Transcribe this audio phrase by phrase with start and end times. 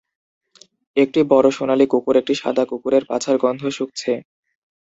[0.97, 4.11] একটি বড় সোনালী কুকুর একটি সাদা কুকুরের পাছার গন্ধ শুঁকছে